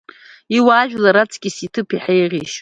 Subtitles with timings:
[0.57, 2.59] Иуаажәлар раҵкыс иҭыԥ еиҳа иеиӷьишьоит.